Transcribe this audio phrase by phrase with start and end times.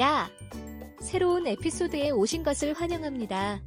[0.00, 0.30] 야!
[1.00, 3.60] 새로운 에피소드에 오신 것을 환영합니다.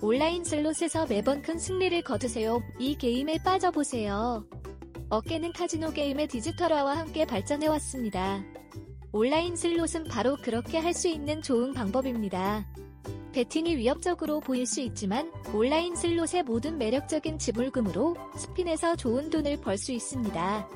[0.00, 2.62] 온라인 슬롯에서 매번 큰 승리를 거두세요.
[2.78, 4.46] 이 게임에 빠져보세요.
[5.08, 8.44] 업계는 카지노 게임의 디지털화와 함께 발전해왔습니다.
[9.12, 12.66] 온라인 슬롯은 바로 그렇게 할 수 있는 좋은 방법입니다.
[13.32, 19.90] 베팅이 위협적으로 보일 수 있지만 온라인 슬롯의 모든 매력적인 지불금으로 스핀에서 좋은 돈을 벌 수
[19.90, 20.68] 있습니다.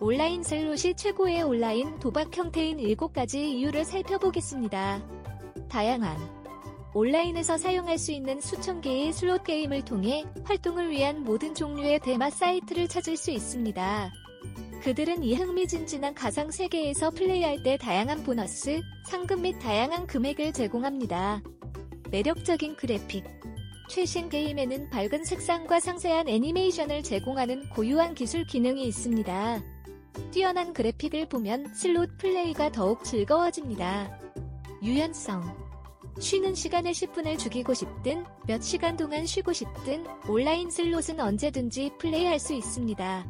[0.00, 5.02] 온라인 슬롯이 최고의 온라인 도박 형태인 7가지 이유를 살펴보겠습니다.
[5.68, 6.18] 다양한
[6.92, 12.88] 온라인에서 사용할 수 있는 수천 개의 슬롯 게임을 통해 활동을 위한 모든 종류의 대마 사이트를
[12.88, 14.12] 찾을 수 있습니다.
[14.82, 21.42] 그들은 이 흥미진진한 가상 세계에서 플레이할 때 다양한 보너스, 상금 및 다양한 금액을 제공합니다.
[22.10, 23.24] 매력적인 그래픽
[23.88, 29.73] 최신 게임에는 밝은 색상과 상세한 애니메이션을 제공하는 고유한 기술 기능이 있습니다.
[30.30, 34.18] 뛰어난 그래픽을 보면 슬롯 플레이가 더욱 즐거워집니다.
[34.82, 35.64] 유연성
[36.18, 42.54] 쉬는 시간에 10분을 죽이고 싶든 몇 시간 동안 쉬고 싶든 온라인 슬롯은 언제든지 플레이할 수
[42.54, 43.26] 있습니다.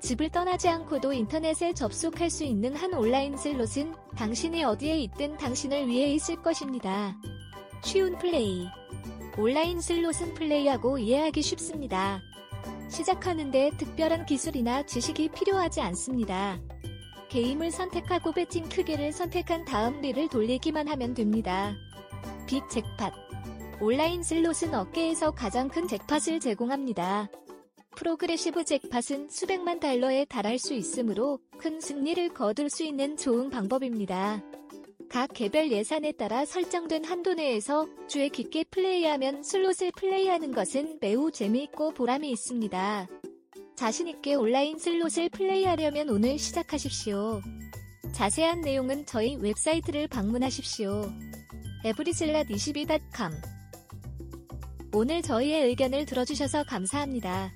[0.00, 6.12] 집을 떠나지 않고도 인터넷에 접속할 수 있는 한 온라인 슬롯은 당신이 어디에 있든 당신을 위해
[6.14, 7.16] 있을 것입니다.
[7.82, 8.66] 쉬운 플레이
[9.38, 12.20] 온라인 슬롯은 플레이하고 이해하기 쉽습니다.
[12.92, 16.60] 시작하는데 특별한 기술이나 지식이 필요하지 않습니다.
[17.28, 21.74] 게임을 선택하고 배팅 크기를 선택한 다음 릴을 돌리기만 하면 됩니다.
[22.46, 23.10] 빅 잭팟
[23.80, 27.28] 온라인 슬롯은 업계에서 가장 큰 잭팟을 제공합니다.
[27.96, 34.42] progressive 잭팟은 수백만 달러에 달할 수 있으므로 큰 승리를 거둘 수 있는 좋은 방법입니다.
[35.12, 41.92] 각 개별 예산에 따라 설정된 한도 내에서 주의 깊게 플레이하면 슬롯을 플레이하는 것은 매우 재미있고
[41.92, 43.08] 보람이 있습니다.
[43.76, 47.42] 자신있게 온라인 슬롯을 플레이하려면 오늘 시작하십시오.
[48.12, 51.12] 자세한 내용은 저희 웹사이트를 방문하십시오.
[51.84, 53.32] 에브리슬랏22.com
[54.94, 57.50] 오늘 저희의 의견을 들어주셔서 감사합니다.